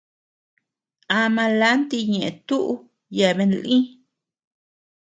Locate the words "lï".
3.63-3.77